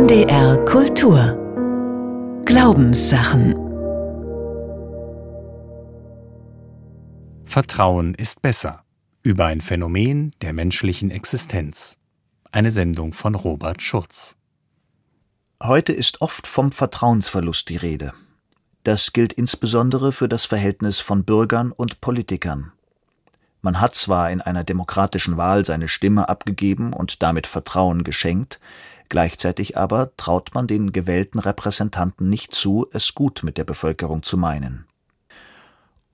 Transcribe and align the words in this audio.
NDR 0.00 0.64
Kultur 0.64 1.36
Glaubenssachen 2.46 3.54
Vertrauen 7.44 8.14
ist 8.14 8.40
besser 8.40 8.84
über 9.22 9.44
ein 9.44 9.60
Phänomen 9.60 10.34
der 10.40 10.54
menschlichen 10.54 11.10
Existenz. 11.10 11.98
Eine 12.50 12.70
Sendung 12.70 13.12
von 13.12 13.34
Robert 13.34 13.82
Schurz. 13.82 14.36
Heute 15.62 15.92
ist 15.92 16.22
oft 16.22 16.46
vom 16.46 16.72
Vertrauensverlust 16.72 17.68
die 17.68 17.76
Rede. 17.76 18.14
Das 18.84 19.12
gilt 19.12 19.34
insbesondere 19.34 20.12
für 20.12 20.30
das 20.30 20.46
Verhältnis 20.46 21.00
von 21.00 21.24
Bürgern 21.24 21.72
und 21.72 22.00
Politikern. 22.00 22.72
Man 23.60 23.82
hat 23.82 23.94
zwar 23.96 24.30
in 24.30 24.40
einer 24.40 24.64
demokratischen 24.64 25.36
Wahl 25.36 25.66
seine 25.66 25.88
Stimme 25.88 26.30
abgegeben 26.30 26.94
und 26.94 27.22
damit 27.22 27.46
Vertrauen 27.46 28.04
geschenkt, 28.04 28.58
gleichzeitig 29.10 29.76
aber 29.76 30.16
traut 30.16 30.54
man 30.54 30.66
den 30.66 30.92
gewählten 30.92 31.38
Repräsentanten 31.38 32.30
nicht 32.30 32.54
zu, 32.54 32.86
es 32.92 33.14
gut 33.14 33.42
mit 33.42 33.58
der 33.58 33.64
Bevölkerung 33.64 34.22
zu 34.22 34.38
meinen. 34.38 34.86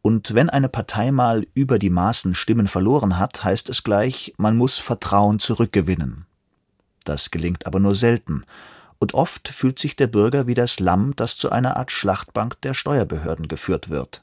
Und 0.03 0.35
wenn 0.35 0.51
eine 0.51 0.69
Partei 0.69 1.13
mal 1.13 1.47
über 1.55 1.79
die 1.79 1.91
Maßen 1.91 2.35
Stimmen 2.35 2.67
verloren 2.67 3.19
hat, 3.19 3.45
heißt 3.45 3.71
es 3.71 3.85
gleich, 3.85 4.35
man 4.37 4.57
muss 4.57 4.79
Vertrauen 4.79 5.39
zurückgewinnen. 5.39 6.27
Das 7.05 7.31
gelingt 7.31 7.67
aber 7.67 7.79
nur 7.79 7.95
selten, 7.95 8.45
und 8.99 9.15
oft 9.15 9.49
fühlt 9.49 9.79
sich 9.79 9.95
der 9.95 10.07
Bürger 10.07 10.47
wie 10.47 10.55
das 10.55 10.81
Lamm, 10.81 11.15
das 11.17 11.37
zu 11.37 11.51
einer 11.51 11.77
Art 11.77 11.93
Schlachtbank 11.93 12.61
der 12.63 12.75
Steuerbehörden 12.75 13.47
geführt 13.47 13.91
wird. 13.91 14.23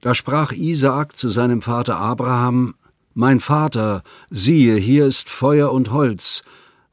Da 0.00 0.14
sprach 0.14 0.52
Isaak 0.52 1.16
zu 1.16 1.30
seinem 1.30 1.62
Vater 1.62 1.96
Abraham 1.96 2.74
Mein 3.14 3.40
Vater, 3.40 4.02
siehe, 4.30 4.76
hier 4.76 5.06
ist 5.06 5.28
Feuer 5.28 5.72
und 5.72 5.92
Holz, 5.92 6.42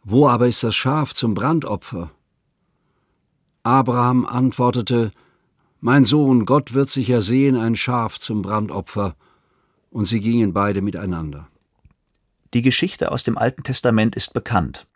wo 0.03 0.27
aber 0.27 0.47
ist 0.47 0.63
das 0.63 0.75
Schaf 0.75 1.13
zum 1.13 1.33
Brandopfer? 1.33 2.11
Abraham 3.63 4.25
antwortete 4.25 5.11
Mein 5.79 6.05
Sohn, 6.05 6.45
Gott 6.45 6.73
wird 6.73 6.89
sich 6.89 7.09
ersehen 7.09 7.55
ein 7.55 7.75
Schaf 7.75 8.19
zum 8.19 8.41
Brandopfer, 8.41 9.15
und 9.91 10.05
sie 10.05 10.19
gingen 10.19 10.53
beide 10.53 10.81
miteinander. 10.81 11.47
Die 12.53 12.61
Geschichte 12.61 13.11
aus 13.11 13.23
dem 13.23 13.37
Alten 13.37 13.63
Testament 13.63 14.15
ist 14.15 14.33
bekannt. 14.33 14.87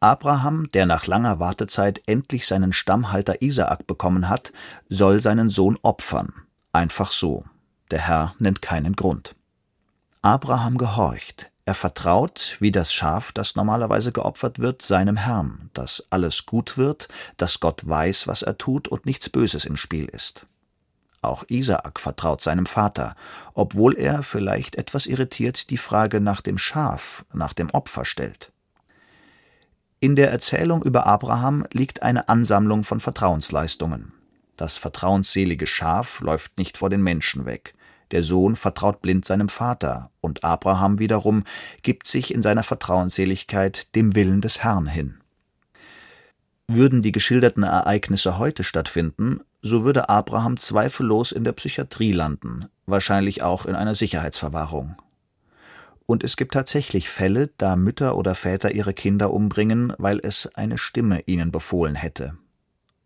Abraham, 0.00 0.68
der 0.70 0.86
nach 0.86 1.06
langer 1.06 1.38
Wartezeit 1.38 2.02
endlich 2.06 2.46
seinen 2.46 2.72
Stammhalter 2.72 3.40
Isaak 3.40 3.86
bekommen 3.86 4.28
hat, 4.28 4.52
soll 4.88 5.20
seinen 5.20 5.48
Sohn 5.48 5.78
opfern. 5.82 6.32
Einfach 6.72 7.12
so. 7.12 7.44
Der 7.92 8.00
Herr 8.00 8.34
nennt 8.40 8.62
keinen 8.62 8.96
Grund. 8.96 9.36
Abraham 10.22 10.76
gehorcht. 10.76 11.51
Er 11.64 11.74
vertraut, 11.74 12.56
wie 12.58 12.72
das 12.72 12.92
Schaf, 12.92 13.30
das 13.30 13.54
normalerweise 13.54 14.10
geopfert 14.10 14.58
wird, 14.58 14.82
seinem 14.82 15.16
Herrn, 15.16 15.70
dass 15.74 16.04
alles 16.10 16.44
gut 16.44 16.76
wird, 16.76 17.08
dass 17.36 17.60
Gott 17.60 17.88
weiß, 17.88 18.26
was 18.26 18.42
er 18.42 18.58
tut 18.58 18.88
und 18.88 19.06
nichts 19.06 19.28
Böses 19.28 19.64
im 19.64 19.76
Spiel 19.76 20.06
ist. 20.06 20.46
Auch 21.20 21.44
Isaak 21.46 22.00
vertraut 22.00 22.42
seinem 22.42 22.66
Vater, 22.66 23.14
obwohl 23.54 23.96
er, 23.96 24.24
vielleicht 24.24 24.74
etwas 24.74 25.06
irritiert, 25.06 25.70
die 25.70 25.78
Frage 25.78 26.20
nach 26.20 26.40
dem 26.40 26.58
Schaf, 26.58 27.24
nach 27.32 27.52
dem 27.52 27.70
Opfer 27.70 28.04
stellt. 28.04 28.50
In 30.00 30.16
der 30.16 30.32
Erzählung 30.32 30.82
über 30.82 31.06
Abraham 31.06 31.64
liegt 31.70 32.02
eine 32.02 32.28
Ansammlung 32.28 32.82
von 32.82 32.98
Vertrauensleistungen. 32.98 34.12
Das 34.56 34.76
vertrauensselige 34.76 35.68
Schaf 35.68 36.20
läuft 36.20 36.58
nicht 36.58 36.76
vor 36.76 36.90
den 36.90 37.02
Menschen 37.02 37.46
weg. 37.46 37.74
Der 38.12 38.22
Sohn 38.22 38.56
vertraut 38.56 39.00
blind 39.00 39.24
seinem 39.24 39.48
Vater, 39.48 40.10
und 40.20 40.44
Abraham 40.44 40.98
wiederum 40.98 41.44
gibt 41.82 42.06
sich 42.06 42.32
in 42.32 42.42
seiner 42.42 42.62
Vertrauensseligkeit 42.62 43.94
dem 43.94 44.14
Willen 44.14 44.42
des 44.42 44.62
Herrn 44.62 44.86
hin. 44.86 45.18
Würden 46.68 47.02
die 47.02 47.12
geschilderten 47.12 47.64
Ereignisse 47.64 48.38
heute 48.38 48.64
stattfinden, 48.64 49.40
so 49.62 49.84
würde 49.84 50.08
Abraham 50.08 50.58
zweifellos 50.58 51.32
in 51.32 51.44
der 51.44 51.52
Psychiatrie 51.52 52.12
landen, 52.12 52.66
wahrscheinlich 52.86 53.42
auch 53.42 53.66
in 53.66 53.74
einer 53.74 53.94
Sicherheitsverwahrung. 53.94 54.96
Und 56.04 56.24
es 56.24 56.36
gibt 56.36 56.52
tatsächlich 56.52 57.08
Fälle, 57.08 57.50
da 57.56 57.76
Mütter 57.76 58.16
oder 58.16 58.34
Väter 58.34 58.72
ihre 58.72 58.92
Kinder 58.92 59.32
umbringen, 59.32 59.94
weil 59.98 60.20
es 60.22 60.46
eine 60.54 60.76
Stimme 60.76 61.22
ihnen 61.26 61.50
befohlen 61.50 61.94
hätte. 61.94 62.36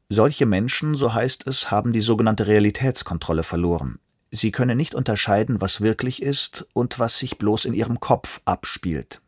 Solche 0.09 0.47
Menschen, 0.47 0.95
so 0.95 1.15
heißt 1.15 1.47
es, 1.47 1.71
haben 1.71 1.93
die 1.93 2.01
sogenannte 2.01 2.47
Realitätskontrolle 2.47 3.43
verloren. 3.43 3.99
Sie 4.37 4.53
können 4.53 4.77
nicht 4.77 4.95
unterscheiden, 4.95 5.63
was 5.63 5.81
wirklich 5.81 6.21
ist 6.21 6.67
und 6.75 6.99
was 6.99 7.19
sich 7.19 7.39
bloß 7.39 7.65
in 7.65 7.73
ihrem 7.73 8.01
Kopf 8.01 8.43
abspielt. 8.45 9.23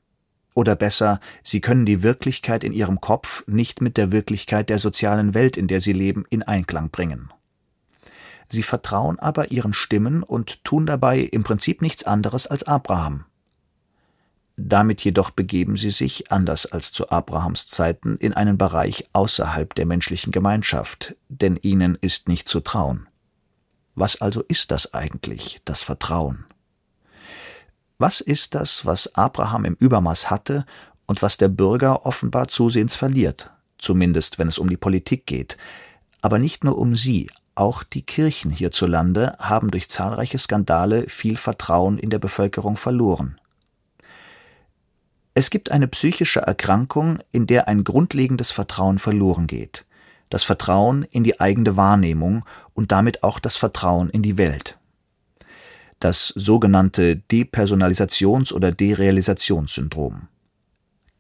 Oder 0.53 0.77
besser, 0.77 1.19
sie 1.43 1.63
können 1.63 1.87
die 1.87 2.03
Wirklichkeit 2.03 2.63
in 2.63 2.75
ihrem 2.75 3.01
Kopf 3.01 3.43
nicht 3.47 3.81
mit 3.81 3.97
der 3.97 4.13
Wirklichkeit 4.13 4.69
der 4.69 4.79
sozialen 4.79 5.33
Welt, 5.33 5.57
in 5.57 5.67
der 5.67 5.81
sie 5.81 5.95
leben, 5.95 6.27
in 6.29 6.43
Einklang 6.43 6.91
bringen. 6.91 7.33
Sie 8.49 8.63
vertrauen 8.63 9.19
aber 9.19 9.51
ihren 9.51 9.73
Stimmen 9.73 10.23
und 10.23 10.63
tun 10.63 10.85
dabei 10.85 11.21
im 11.21 11.43
Prinzip 11.43 11.81
nichts 11.81 12.05
anderes 12.05 12.47
als 12.47 12.65
Abraham. 12.65 13.25
Damit 14.59 15.03
jedoch 15.03 15.31
begeben 15.31 15.79
sie 15.79 15.91
sich, 15.91 16.31
anders 16.31 16.67
als 16.67 16.93
zu 16.93 17.09
Abrahams 17.09 17.67
Zeiten, 17.69 18.19
in 18.19 18.35
einen 18.35 18.59
Bereich 18.59 19.09
außerhalb 19.15 19.75
der 19.75 19.87
menschlichen 19.87 20.33
Gemeinschaft, 20.33 21.15
denn 21.31 21.57
ihnen 21.57 21.97
ist 21.99 22.29
nicht 22.29 22.47
zu 22.47 22.61
trauen. 22.61 23.08
Was 24.01 24.21
also 24.21 24.45
ist 24.47 24.71
das 24.71 24.95
eigentlich, 24.95 25.61
das 25.65 25.83
Vertrauen? 25.83 26.45
Was 27.99 28.21
ist 28.21 28.55
das, 28.55 28.87
was 28.87 29.17
Abraham 29.17 29.65
im 29.65 29.75
Übermaß 29.75 30.31
hatte 30.31 30.67
und 31.07 31.21
was 31.21 31.37
der 31.37 31.49
Bürger 31.49 32.07
offenbar 32.07 32.47
zusehends 32.47 32.95
verliert, 32.95 33.51
zumindest 33.77 34.39
wenn 34.39 34.47
es 34.47 34.61
um 34.61 34.69
die 34.71 34.77
Politik 34.77 35.27
geht, 35.27 35.57
aber 36.23 36.39
nicht 36.39 36.63
nur 36.63 36.79
um 36.79 36.95
sie, 36.95 37.29
auch 37.57 37.83
die 37.83 38.03
Kirchen 38.03 38.53
hierzulande 38.53 39.35
haben 39.41 39.73
durch 39.73 39.89
zahlreiche 39.89 40.39
Skandale 40.39 41.09
viel 41.09 41.37
Vertrauen 41.37 41.99
in 41.99 42.11
der 42.11 42.21
Bevölkerung 42.21 42.77
verloren. 42.77 43.41
Es 45.35 45.51
gibt 45.51 45.73
eine 45.73 45.89
psychische 45.89 46.39
Erkrankung, 46.39 47.19
in 47.33 47.49
der 47.49 47.67
ein 47.67 47.83
grundlegendes 47.83 48.53
Vertrauen 48.53 49.01
verloren 49.01 49.49
geht. 49.49 49.87
Das 50.29 50.45
Vertrauen 50.45 51.05
in 51.05 51.25
die 51.25 51.41
eigene 51.41 51.77
Wahrnehmung 51.77 52.45
und 52.75 52.93
damit 52.93 53.23
auch 53.23 53.39
das 53.39 53.57
Vertrauen 53.57 54.11
in 54.11 54.23
die 54.23 54.39
Welt. 54.39 54.79
Das 56.01 56.29
sogenannte 56.29 57.23
Depersonalisations- 57.31 58.53
oder 58.53 58.71
Derealisationssyndrom. 58.71 60.29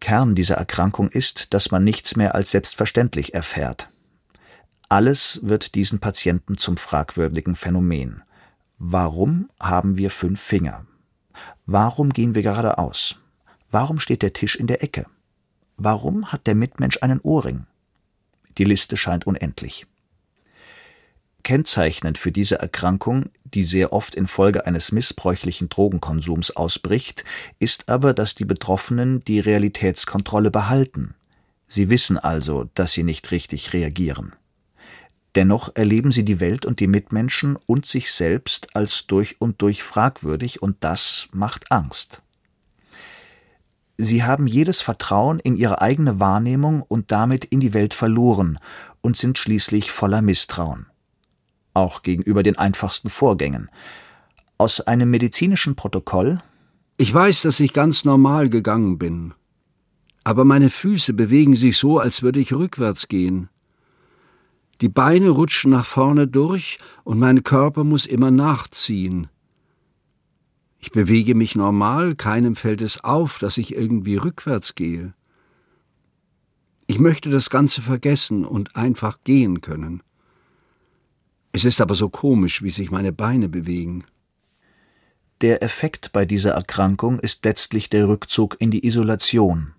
Kern 0.00 0.34
dieser 0.34 0.54
Erkrankung 0.54 1.08
ist, 1.08 1.52
dass 1.54 1.70
man 1.70 1.82
nichts 1.82 2.16
mehr 2.16 2.34
als 2.34 2.52
selbstverständlich 2.52 3.34
erfährt. 3.34 3.90
Alles 4.88 5.40
wird 5.42 5.74
diesen 5.74 5.98
Patienten 5.98 6.56
zum 6.56 6.76
fragwürdigen 6.76 7.56
Phänomen. 7.56 8.22
Warum 8.78 9.50
haben 9.60 9.98
wir 9.98 10.10
fünf 10.10 10.40
Finger? 10.40 10.86
Warum 11.66 12.12
gehen 12.12 12.34
wir 12.34 12.42
geradeaus? 12.42 13.16
Warum 13.70 13.98
steht 13.98 14.22
der 14.22 14.32
Tisch 14.32 14.56
in 14.56 14.66
der 14.66 14.82
Ecke? 14.82 15.06
Warum 15.76 16.32
hat 16.32 16.46
der 16.46 16.54
Mitmensch 16.54 17.02
einen 17.02 17.20
Ohrring? 17.20 17.66
Die 18.58 18.64
Liste 18.64 18.96
scheint 18.96 19.26
unendlich. 19.26 19.86
Kennzeichnend 21.44 22.18
für 22.18 22.32
diese 22.32 22.58
Erkrankung, 22.58 23.30
die 23.44 23.62
sehr 23.62 23.92
oft 23.92 24.14
infolge 24.14 24.66
eines 24.66 24.92
missbräuchlichen 24.92 25.68
Drogenkonsums 25.68 26.50
ausbricht, 26.50 27.24
ist 27.58 27.88
aber, 27.88 28.12
dass 28.12 28.34
die 28.34 28.44
Betroffenen 28.44 29.24
die 29.24 29.40
Realitätskontrolle 29.40 30.50
behalten. 30.50 31.14
Sie 31.68 31.88
wissen 31.88 32.18
also, 32.18 32.68
dass 32.74 32.92
sie 32.92 33.02
nicht 33.02 33.30
richtig 33.30 33.72
reagieren. 33.72 34.34
Dennoch 35.34 35.74
erleben 35.74 36.10
sie 36.10 36.24
die 36.24 36.40
Welt 36.40 36.66
und 36.66 36.80
die 36.80 36.86
Mitmenschen 36.86 37.56
und 37.66 37.86
sich 37.86 38.10
selbst 38.12 38.74
als 38.74 39.06
durch 39.06 39.40
und 39.40 39.62
durch 39.62 39.82
fragwürdig, 39.82 40.60
und 40.60 40.78
das 40.80 41.28
macht 41.32 41.70
Angst. 41.70 42.22
Sie 44.00 44.22
haben 44.22 44.46
jedes 44.46 44.80
Vertrauen 44.80 45.40
in 45.40 45.56
ihre 45.56 45.82
eigene 45.82 46.20
Wahrnehmung 46.20 46.82
und 46.82 47.10
damit 47.10 47.44
in 47.44 47.58
die 47.58 47.74
Welt 47.74 47.94
verloren 47.94 48.60
und 49.00 49.16
sind 49.16 49.38
schließlich 49.38 49.90
voller 49.90 50.22
Misstrauen. 50.22 50.86
Auch 51.74 52.02
gegenüber 52.02 52.44
den 52.44 52.56
einfachsten 52.56 53.10
Vorgängen. 53.10 53.68
Aus 54.56 54.80
einem 54.80 55.10
medizinischen 55.10 55.74
Protokoll 55.74 56.40
Ich 56.96 57.12
weiß, 57.12 57.42
dass 57.42 57.58
ich 57.58 57.72
ganz 57.72 58.04
normal 58.04 58.48
gegangen 58.48 58.98
bin. 58.98 59.34
Aber 60.22 60.44
meine 60.44 60.70
Füße 60.70 61.12
bewegen 61.12 61.56
sich 61.56 61.76
so, 61.76 61.98
als 61.98 62.22
würde 62.22 62.38
ich 62.38 62.52
rückwärts 62.52 63.08
gehen. 63.08 63.48
Die 64.80 64.88
Beine 64.88 65.30
rutschen 65.30 65.72
nach 65.72 65.86
vorne 65.86 66.28
durch 66.28 66.78
und 67.02 67.18
mein 67.18 67.42
Körper 67.42 67.82
muss 67.82 68.06
immer 68.06 68.30
nachziehen. 68.30 69.28
Ich 70.78 70.92
bewege 70.92 71.34
mich 71.34 71.54
normal, 71.54 72.14
keinem 72.14 72.54
fällt 72.56 72.82
es 72.82 73.02
auf, 73.02 73.38
dass 73.38 73.58
ich 73.58 73.74
irgendwie 73.74 74.16
rückwärts 74.16 74.74
gehe. 74.74 75.12
Ich 76.86 76.98
möchte 76.98 77.30
das 77.30 77.50
Ganze 77.50 77.82
vergessen 77.82 78.44
und 78.44 78.76
einfach 78.76 79.18
gehen 79.24 79.60
können. 79.60 80.02
Es 81.52 81.64
ist 81.64 81.80
aber 81.80 81.94
so 81.94 82.08
komisch, 82.08 82.62
wie 82.62 82.70
sich 82.70 82.90
meine 82.90 83.12
Beine 83.12 83.48
bewegen. 83.48 84.04
Der 85.40 85.62
Effekt 85.62 86.12
bei 86.12 86.24
dieser 86.24 86.52
Erkrankung 86.52 87.18
ist 87.18 87.44
letztlich 87.44 87.90
der 87.90 88.08
Rückzug 88.08 88.56
in 88.58 88.70
die 88.70 88.86
Isolation. 88.86 89.74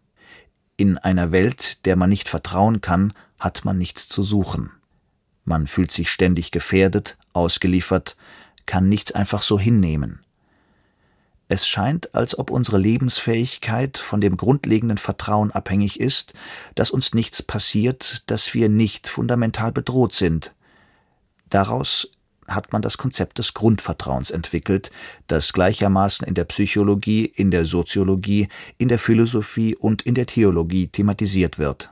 In 0.78 0.98
einer 0.98 1.32
Welt, 1.32 1.86
der 1.86 1.96
man 1.96 2.10
nicht 2.10 2.30
vertrauen 2.30 2.82
kann, 2.82 3.14
hat 3.40 3.66
man 3.66 3.78
nichts 3.78 4.08
zu 4.08 4.24
suchen. 4.24 4.72
Man 5.46 5.68
fühlt 5.68 5.92
sich 5.92 6.12
ständig 6.12 6.52
gefährdet, 6.52 7.18
ausgeliefert, 7.34 8.18
kann 8.66 8.88
nichts 8.88 9.12
einfach 9.12 9.42
so 9.42 9.60
hinnehmen. 9.60 10.20
Es 11.52 11.68
scheint, 11.68 12.14
als 12.14 12.38
ob 12.38 12.52
unsere 12.52 12.78
Lebensfähigkeit 12.78 13.98
von 13.98 14.22
dem 14.22 14.38
grundlegenden 14.38 15.00
Vertrauen 15.00 15.50
abhängig 15.50 16.00
ist, 16.00 16.34
dass 16.76 16.92
uns 16.92 17.16
nichts 17.16 17.42
passiert, 17.42 18.22
dass 18.28 18.54
wir 18.54 18.70
nicht 18.70 19.08
fundamental 19.10 19.72
bedroht 19.72 20.14
sind. 20.14 20.54
Daraus 21.50 22.12
hat 22.48 22.72
man 22.72 22.84
das 22.84 23.00
Konzept 23.00 23.40
des 23.40 23.56
Grundvertrauens 23.56 24.30
entwickelt, 24.30 24.92
das 25.26 25.52
gleichermaßen 25.52 26.28
in 26.28 26.36
der 26.36 26.46
Psychologie, 26.46 27.26
in 27.26 27.50
der 27.50 27.66
Soziologie, 27.66 28.48
in 28.78 28.88
der 28.88 29.00
Philosophie 29.00 29.76
und 29.76 30.04
in 30.04 30.14
der 30.14 30.28
Theologie 30.28 30.88
thematisiert 30.88 31.58
wird. 31.58 31.90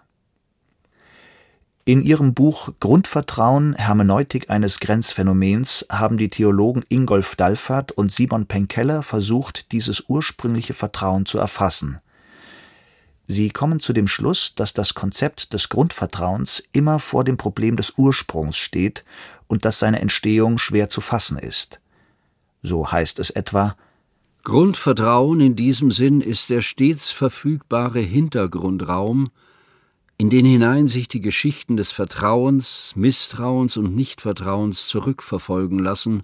In 1.88 2.02
ihrem 2.02 2.34
Buch 2.34 2.74
Grundvertrauen 2.82 3.74
Hermeneutik 3.74 4.50
eines 4.50 4.82
Grenzphänomens 4.82 5.86
haben 5.90 6.18
die 6.18 6.28
Theologen 6.28 6.84
Ingolf 6.90 7.38
Dalfert 7.38 7.94
und 7.94 8.12
Simon 8.12 8.46
Penkeller 8.46 9.04
versucht, 9.04 9.72
dieses 9.72 10.04
ursprüngliche 10.10 10.74
Vertrauen 10.74 11.26
zu 11.26 11.38
erfassen. 11.38 12.02
Sie 13.28 13.52
kommen 13.52 13.80
zu 13.80 13.94
dem 13.94 14.10
Schluss, 14.10 14.54
dass 14.54 14.74
das 14.74 14.96
Konzept 14.96 15.54
des 15.54 15.70
Grundvertrauens 15.70 16.62
immer 16.74 17.00
vor 17.00 17.24
dem 17.24 17.38
Problem 17.38 17.78
des 17.78 17.94
Ursprungs 17.96 18.58
steht 18.58 19.06
und 19.48 19.64
dass 19.64 19.80
seine 19.80 20.02
Entstehung 20.02 20.58
schwer 20.58 20.90
zu 20.90 21.00
fassen 21.00 21.40
ist. 21.40 21.80
So 22.62 22.92
heißt 22.92 23.18
es 23.20 23.30
etwa 23.30 23.78
Grundvertrauen 24.44 25.40
in 25.40 25.56
diesem 25.56 25.92
Sinn 25.92 26.20
ist 26.20 26.50
der 26.50 26.62
stets 26.62 27.12
verfügbare 27.12 28.02
Hintergrundraum, 28.02 29.30
in 30.18 30.32
den 30.32 30.46
hinein 30.46 30.88
sich 30.88 31.08
die 31.08 31.22
Geschichten 31.22 31.78
des 31.78 31.92
Vertrauens, 31.92 32.94
Misstrauens 32.96 33.78
und 33.78 33.96
Nichtvertrauens 33.96 34.88
zurückverfolgen 34.88 35.78
lassen, 35.78 36.24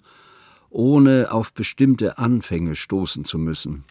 ohne 0.71 1.31
auf 1.31 1.53
bestimmte 1.53 2.17
Anfänge 2.17 2.75
stoßen 2.75 3.23
zu 3.23 3.37
müssen. 3.37 3.83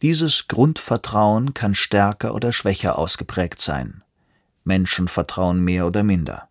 Dieses 0.00 0.48
Grundvertrauen 0.48 1.52
kann 1.52 1.74
stärker 1.74 2.34
oder 2.34 2.52
schwächer 2.52 2.98
ausgeprägt 2.98 3.60
sein. 3.60 4.02
Menschen 4.64 5.08
vertrauen 5.08 5.62
mehr 5.62 5.86
oder 5.86 6.02
minder. 6.02 6.48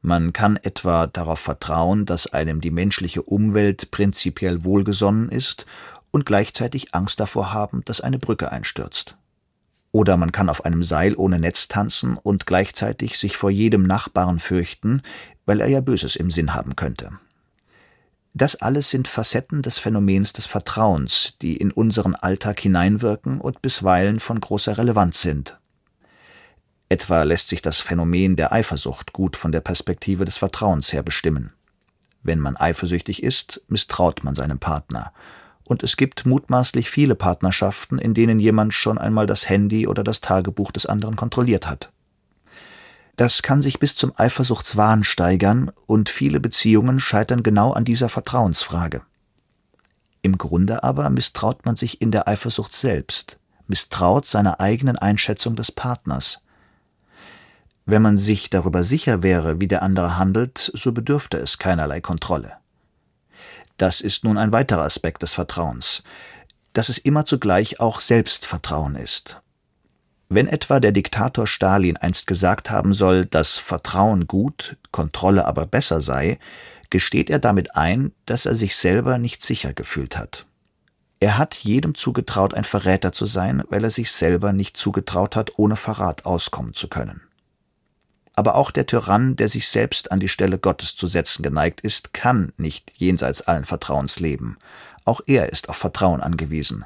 Man 0.00 0.32
kann 0.32 0.56
etwa 0.56 1.06
darauf 1.06 1.38
vertrauen, 1.38 2.06
dass 2.06 2.32
einem 2.32 2.60
die 2.60 2.72
menschliche 2.72 3.22
Umwelt 3.22 3.92
prinzipiell 3.92 4.64
wohlgesonnen 4.64 5.28
ist 5.28 5.64
und 6.10 6.26
gleichzeitig 6.26 6.92
Angst 6.92 7.20
davor 7.20 7.52
haben, 7.52 7.84
dass 7.84 8.00
eine 8.00 8.18
Brücke 8.18 8.50
einstürzt. 8.50 9.16
Oder 9.92 10.16
man 10.16 10.32
kann 10.32 10.48
auf 10.48 10.64
einem 10.64 10.82
Seil 10.82 11.14
ohne 11.14 11.38
Netz 11.38 11.68
tanzen 11.68 12.16
und 12.16 12.46
gleichzeitig 12.46 13.18
sich 13.18 13.36
vor 13.36 13.50
jedem 13.50 13.82
Nachbarn 13.82 14.40
fürchten, 14.40 15.02
weil 15.44 15.60
er 15.60 15.68
ja 15.68 15.82
Böses 15.82 16.16
im 16.16 16.30
Sinn 16.30 16.54
haben 16.54 16.76
könnte. 16.76 17.10
Das 18.34 18.56
alles 18.56 18.88
sind 18.88 19.08
Facetten 19.08 19.60
des 19.60 19.78
Phänomens 19.78 20.32
des 20.32 20.46
Vertrauens, 20.46 21.36
die 21.42 21.58
in 21.58 21.70
unseren 21.70 22.14
Alltag 22.14 22.60
hineinwirken 22.60 23.38
und 23.42 23.60
bisweilen 23.60 24.20
von 24.20 24.40
großer 24.40 24.78
Relevanz 24.78 25.20
sind. 25.20 25.58
Etwa 26.88 27.22
lässt 27.24 27.50
sich 27.50 27.60
das 27.60 27.80
Phänomen 27.80 28.36
der 28.36 28.52
Eifersucht 28.52 29.12
gut 29.12 29.36
von 29.36 29.52
der 29.52 29.60
Perspektive 29.60 30.24
des 30.24 30.38
Vertrauens 30.38 30.94
her 30.94 31.02
bestimmen. 31.02 31.52
Wenn 32.22 32.38
man 32.38 32.56
eifersüchtig 32.56 33.22
ist, 33.22 33.60
misstraut 33.68 34.24
man 34.24 34.34
seinem 34.34 34.58
Partner 34.58 35.12
und 35.72 35.82
es 35.82 35.96
gibt 35.96 36.26
mutmaßlich 36.26 36.90
viele 36.90 37.14
Partnerschaften, 37.14 37.98
in 37.98 38.12
denen 38.12 38.38
jemand 38.38 38.74
schon 38.74 38.98
einmal 38.98 39.26
das 39.26 39.48
Handy 39.48 39.88
oder 39.88 40.04
das 40.04 40.20
Tagebuch 40.20 40.70
des 40.70 40.84
anderen 40.84 41.16
kontrolliert 41.16 41.66
hat. 41.66 41.90
Das 43.16 43.42
kann 43.42 43.62
sich 43.62 43.78
bis 43.78 43.96
zum 43.96 44.12
Eifersuchtswahn 44.14 45.02
steigern, 45.02 45.72
und 45.86 46.10
viele 46.10 46.40
Beziehungen 46.40 47.00
scheitern 47.00 47.42
genau 47.42 47.72
an 47.72 47.86
dieser 47.86 48.10
Vertrauensfrage. 48.10 49.00
Im 50.20 50.36
Grunde 50.36 50.84
aber 50.84 51.08
misstraut 51.08 51.64
man 51.64 51.74
sich 51.74 52.02
in 52.02 52.10
der 52.10 52.28
Eifersucht 52.28 52.74
selbst, 52.74 53.38
misstraut 53.66 54.26
seiner 54.26 54.60
eigenen 54.60 54.98
Einschätzung 54.98 55.56
des 55.56 55.72
Partners. 55.72 56.42
Wenn 57.86 58.02
man 58.02 58.18
sich 58.18 58.50
darüber 58.50 58.84
sicher 58.84 59.22
wäre, 59.22 59.58
wie 59.58 59.68
der 59.68 59.82
andere 59.82 60.18
handelt, 60.18 60.70
so 60.74 60.92
bedürfte 60.92 61.38
es 61.38 61.56
keinerlei 61.56 62.02
Kontrolle. 62.02 62.61
Das 63.76 64.00
ist 64.00 64.24
nun 64.24 64.38
ein 64.38 64.52
weiterer 64.52 64.82
Aspekt 64.82 65.22
des 65.22 65.34
Vertrauens, 65.34 66.02
dass 66.72 66.88
es 66.88 66.98
immer 66.98 67.24
zugleich 67.24 67.80
auch 67.80 68.00
Selbstvertrauen 68.00 68.96
ist. 68.96 69.40
Wenn 70.28 70.46
etwa 70.46 70.80
der 70.80 70.92
Diktator 70.92 71.46
Stalin 71.46 71.98
einst 71.98 72.26
gesagt 72.26 72.70
haben 72.70 72.94
soll, 72.94 73.26
dass 73.26 73.58
Vertrauen 73.58 74.26
gut, 74.26 74.76
Kontrolle 74.90 75.44
aber 75.44 75.66
besser 75.66 76.00
sei, 76.00 76.38
gesteht 76.88 77.28
er 77.28 77.38
damit 77.38 77.76
ein, 77.76 78.12
dass 78.26 78.46
er 78.46 78.54
sich 78.54 78.76
selber 78.76 79.18
nicht 79.18 79.42
sicher 79.42 79.74
gefühlt 79.74 80.16
hat. 80.16 80.46
Er 81.20 81.38
hat 81.38 81.56
jedem 81.56 81.94
zugetraut, 81.94 82.54
ein 82.54 82.64
Verräter 82.64 83.12
zu 83.12 83.26
sein, 83.26 83.62
weil 83.68 83.84
er 83.84 83.90
sich 83.90 84.10
selber 84.10 84.52
nicht 84.52 84.76
zugetraut 84.76 85.36
hat, 85.36 85.52
ohne 85.56 85.76
Verrat 85.76 86.26
auskommen 86.26 86.74
zu 86.74 86.88
können. 86.88 87.20
Aber 88.34 88.54
auch 88.54 88.70
der 88.70 88.86
Tyrann, 88.86 89.36
der 89.36 89.48
sich 89.48 89.68
selbst 89.68 90.10
an 90.10 90.20
die 90.20 90.28
Stelle 90.28 90.58
Gottes 90.58 90.96
zu 90.96 91.06
setzen 91.06 91.42
geneigt 91.42 91.80
ist, 91.82 92.14
kann 92.14 92.52
nicht 92.56 92.92
jenseits 92.96 93.42
allen 93.42 93.64
Vertrauens 93.64 94.20
leben. 94.20 94.56
Auch 95.04 95.20
er 95.26 95.50
ist 95.50 95.68
auf 95.68 95.76
Vertrauen 95.76 96.20
angewiesen. 96.20 96.84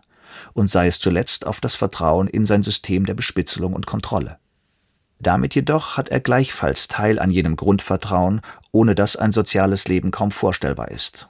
Und 0.53 0.71
sei 0.71 0.89
es 0.89 0.99
zuletzt 0.99 1.47
auf 1.47 1.61
das 1.61 1.77
Vertrauen 1.77 2.27
in 2.27 2.47
sein 2.47 2.63
System 2.63 3.07
der 3.07 3.15
Bespitzelung 3.15 3.75
und 3.75 3.87
Kontrolle. 3.87 4.39
Damit 5.19 5.55
jedoch 5.55 5.97
hat 5.97 6.09
er 6.09 6.21
gleichfalls 6.21 6.89
Teil 6.89 7.19
an 7.19 7.31
jenem 7.31 7.57
Grundvertrauen, 7.57 8.43
ohne 8.71 8.95
das 8.95 9.17
ein 9.17 9.33
soziales 9.33 9.89
Leben 9.89 10.11
kaum 10.11 10.31
vorstellbar 10.31 10.91
ist. 10.91 11.29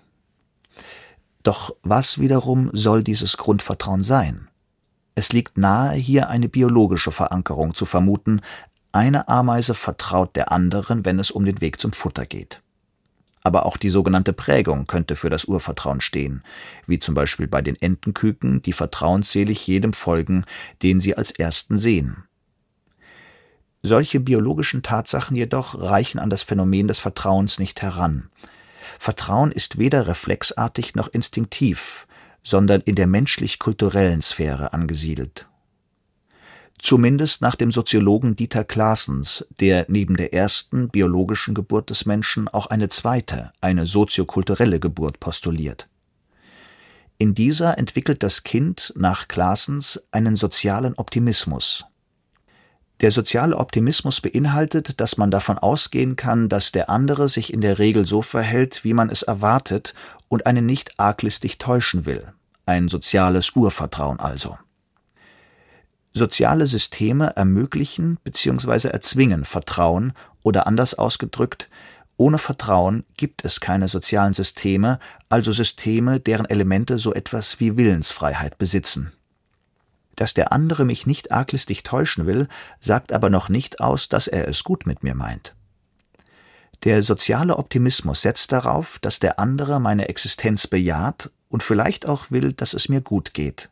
Doch 1.42 1.76
was 1.82 2.18
wiederum 2.18 2.70
soll 2.72 3.04
dieses 3.04 3.36
Grundvertrauen 3.36 4.02
sein? 4.02 4.48
Es 5.14 5.32
liegt 5.32 5.56
nahe, 5.56 5.94
hier 5.94 6.28
eine 6.28 6.48
biologische 6.48 7.12
Verankerung 7.12 7.74
zu 7.74 7.86
vermuten, 7.86 8.40
eine 8.96 9.28
Ameise 9.28 9.74
vertraut 9.74 10.34
der 10.36 10.50
anderen, 10.52 11.04
wenn 11.04 11.18
es 11.18 11.30
um 11.30 11.44
den 11.44 11.60
Weg 11.60 11.80
zum 11.80 11.92
Futter 11.92 12.24
geht. 12.24 12.62
Aber 13.42 13.66
auch 13.66 13.76
die 13.76 13.90
sogenannte 13.90 14.32
Prägung 14.32 14.86
könnte 14.86 15.16
für 15.16 15.28
das 15.28 15.44
Urvertrauen 15.44 16.00
stehen, 16.00 16.42
wie 16.86 16.98
zum 16.98 17.14
Beispiel 17.14 17.46
bei 17.46 17.60
den 17.60 17.76
Entenküken, 17.76 18.62
die 18.62 18.72
vertrauensselig 18.72 19.66
jedem 19.66 19.92
folgen, 19.92 20.46
den 20.82 20.98
sie 20.98 21.14
als 21.14 21.30
ersten 21.30 21.76
sehen. 21.76 22.24
Solche 23.82 24.18
biologischen 24.18 24.82
Tatsachen 24.82 25.36
jedoch 25.36 25.78
reichen 25.78 26.18
an 26.18 26.30
das 26.30 26.42
Phänomen 26.42 26.88
des 26.88 26.98
Vertrauens 26.98 27.58
nicht 27.58 27.82
heran. 27.82 28.30
Vertrauen 28.98 29.52
ist 29.52 29.78
weder 29.78 30.06
reflexartig 30.06 30.94
noch 30.94 31.08
instinktiv, 31.08 32.06
sondern 32.42 32.80
in 32.80 32.94
der 32.94 33.06
menschlich-kulturellen 33.06 34.22
Sphäre 34.22 34.72
angesiedelt 34.72 35.48
zumindest 36.86 37.42
nach 37.42 37.56
dem 37.56 37.72
Soziologen 37.72 38.36
Dieter 38.36 38.62
Claessens, 38.62 39.44
der 39.58 39.86
neben 39.88 40.16
der 40.16 40.32
ersten 40.32 40.88
biologischen 40.88 41.52
Geburt 41.52 41.90
des 41.90 42.06
Menschen 42.06 42.46
auch 42.46 42.66
eine 42.66 42.88
zweite, 42.88 43.50
eine 43.60 43.86
soziokulturelle 43.86 44.78
Geburt 44.78 45.18
postuliert. 45.18 45.88
In 47.18 47.34
dieser 47.34 47.76
entwickelt 47.76 48.22
das 48.22 48.44
Kind 48.44 48.92
nach 48.94 49.26
Claessens 49.26 50.00
einen 50.12 50.36
sozialen 50.36 50.94
Optimismus. 50.94 51.84
Der 53.00 53.10
soziale 53.10 53.56
Optimismus 53.56 54.20
beinhaltet, 54.20 55.00
dass 55.00 55.16
man 55.16 55.32
davon 55.32 55.58
ausgehen 55.58 56.14
kann, 56.14 56.48
dass 56.48 56.70
der 56.70 56.88
andere 56.88 57.28
sich 57.28 57.52
in 57.52 57.62
der 57.62 57.80
Regel 57.80 58.06
so 58.06 58.22
verhält, 58.22 58.84
wie 58.84 58.94
man 58.94 59.10
es 59.10 59.24
erwartet 59.24 59.92
und 60.28 60.46
einen 60.46 60.66
nicht 60.66 61.00
arglistig 61.00 61.58
täuschen 61.58 62.06
will. 62.06 62.32
Ein 62.64 62.88
soziales 62.88 63.56
Urvertrauen 63.56 64.20
also. 64.20 64.56
Soziale 66.16 66.66
Systeme 66.66 67.36
ermöglichen 67.36 68.16
bzw. 68.24 68.88
erzwingen 68.88 69.44
Vertrauen 69.44 70.14
oder 70.42 70.66
anders 70.66 70.94
ausgedrückt, 70.94 71.68
ohne 72.16 72.38
Vertrauen 72.38 73.04
gibt 73.18 73.44
es 73.44 73.60
keine 73.60 73.86
sozialen 73.86 74.32
Systeme, 74.32 74.98
also 75.28 75.52
Systeme, 75.52 76.18
deren 76.18 76.46
Elemente 76.46 76.96
so 76.96 77.12
etwas 77.12 77.60
wie 77.60 77.76
Willensfreiheit 77.76 78.56
besitzen. 78.56 79.12
Dass 80.14 80.32
der 80.32 80.52
andere 80.52 80.86
mich 80.86 81.06
nicht 81.06 81.32
arglistig 81.32 81.82
täuschen 81.82 82.24
will, 82.24 82.48
sagt 82.80 83.12
aber 83.12 83.28
noch 83.28 83.50
nicht 83.50 83.80
aus, 83.82 84.08
dass 84.08 84.26
er 84.26 84.48
es 84.48 84.64
gut 84.64 84.86
mit 84.86 85.02
mir 85.02 85.14
meint. 85.14 85.54
Der 86.84 87.02
soziale 87.02 87.58
Optimismus 87.58 88.22
setzt 88.22 88.52
darauf, 88.52 88.98
dass 89.00 89.20
der 89.20 89.38
andere 89.38 89.80
meine 89.80 90.08
Existenz 90.08 90.66
bejaht 90.66 91.30
und 91.50 91.62
vielleicht 91.62 92.08
auch 92.08 92.30
will, 92.30 92.54
dass 92.54 92.72
es 92.72 92.88
mir 92.88 93.02
gut 93.02 93.34
geht. 93.34 93.68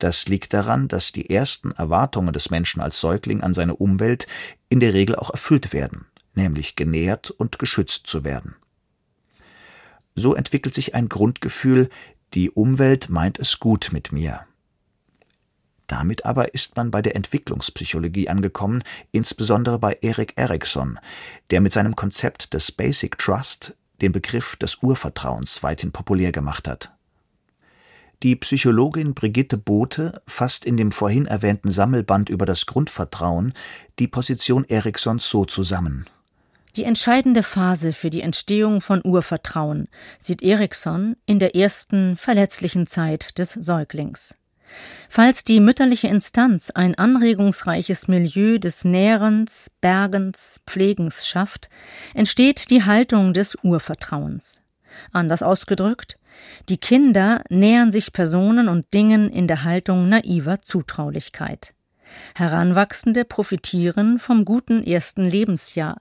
Das 0.00 0.26
liegt 0.28 0.54
daran, 0.54 0.88
dass 0.88 1.12
die 1.12 1.28
ersten 1.28 1.72
Erwartungen 1.72 2.32
des 2.32 2.48
Menschen 2.48 2.80
als 2.80 3.00
Säugling 3.00 3.42
an 3.42 3.52
seine 3.52 3.76
Umwelt 3.76 4.26
in 4.70 4.80
der 4.80 4.94
Regel 4.94 5.14
auch 5.14 5.30
erfüllt 5.30 5.74
werden, 5.74 6.06
nämlich 6.34 6.74
genährt 6.74 7.30
und 7.30 7.58
geschützt 7.58 8.06
zu 8.06 8.24
werden. 8.24 8.56
So 10.14 10.34
entwickelt 10.34 10.74
sich 10.74 10.94
ein 10.94 11.10
Grundgefühl, 11.10 11.90
die 12.32 12.50
Umwelt 12.50 13.10
meint 13.10 13.38
es 13.38 13.60
gut 13.60 13.90
mit 13.92 14.10
mir. 14.10 14.46
Damit 15.86 16.24
aber 16.24 16.54
ist 16.54 16.76
man 16.76 16.90
bei 16.90 17.02
der 17.02 17.14
Entwicklungspsychologie 17.14 18.30
angekommen, 18.30 18.82
insbesondere 19.12 19.78
bei 19.78 19.98
Erik 20.00 20.32
Erikson, 20.36 20.98
der 21.50 21.60
mit 21.60 21.74
seinem 21.74 21.94
Konzept 21.94 22.54
des 22.54 22.72
Basic 22.72 23.18
Trust 23.18 23.76
den 24.00 24.12
Begriff 24.12 24.56
des 24.56 24.76
Urvertrauens 24.76 25.62
weithin 25.62 25.92
populär 25.92 26.32
gemacht 26.32 26.68
hat. 26.68 26.94
Die 28.22 28.36
Psychologin 28.36 29.14
Brigitte 29.14 29.56
Bote 29.56 30.20
fasst 30.26 30.66
in 30.66 30.76
dem 30.76 30.92
vorhin 30.92 31.26
erwähnten 31.26 31.70
Sammelband 31.70 32.28
über 32.28 32.44
das 32.44 32.66
Grundvertrauen 32.66 33.54
die 33.98 34.08
Position 34.08 34.64
Eriksons 34.68 35.30
so 35.30 35.46
zusammen. 35.46 36.06
Die 36.76 36.84
entscheidende 36.84 37.42
Phase 37.42 37.94
für 37.94 38.10
die 38.10 38.20
Entstehung 38.20 38.82
von 38.82 39.00
Urvertrauen 39.02 39.88
sieht 40.18 40.42
Erikson 40.42 41.16
in 41.24 41.38
der 41.38 41.56
ersten 41.56 42.16
verletzlichen 42.16 42.86
Zeit 42.86 43.38
des 43.38 43.52
Säuglings. 43.52 44.36
Falls 45.08 45.42
die 45.42 45.58
mütterliche 45.58 46.06
Instanz 46.06 46.70
ein 46.70 46.94
anregungsreiches 46.96 48.06
Milieu 48.06 48.58
des 48.58 48.84
Nährens, 48.84 49.70
Bergens, 49.80 50.60
Pflegens 50.66 51.26
schafft, 51.26 51.70
entsteht 52.14 52.70
die 52.70 52.84
Haltung 52.84 53.32
des 53.32 53.56
Urvertrauens. 53.64 54.60
Anders 55.10 55.42
ausgedrückt, 55.42 56.19
die 56.68 56.78
Kinder 56.78 57.42
nähern 57.48 57.92
sich 57.92 58.12
Personen 58.12 58.68
und 58.68 58.92
Dingen 58.94 59.30
in 59.30 59.46
der 59.48 59.64
Haltung 59.64 60.08
naiver 60.08 60.62
Zutraulichkeit. 60.62 61.74
Heranwachsende 62.34 63.24
profitieren 63.24 64.18
vom 64.18 64.44
guten 64.44 64.84
ersten 64.84 65.28
Lebensjahr. 65.28 66.00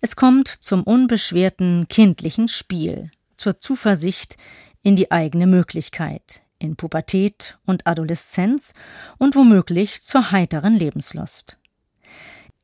Es 0.00 0.16
kommt 0.16 0.48
zum 0.48 0.82
unbeschwerten 0.82 1.86
kindlichen 1.88 2.48
Spiel, 2.48 3.10
zur 3.36 3.60
Zuversicht 3.60 4.36
in 4.82 4.96
die 4.96 5.10
eigene 5.10 5.46
Möglichkeit, 5.46 6.42
in 6.58 6.76
Pubertät 6.76 7.58
und 7.64 7.86
Adoleszenz 7.86 8.72
und 9.18 9.36
womöglich 9.36 10.02
zur 10.02 10.30
heiteren 10.32 10.74
Lebenslust. 10.74 11.58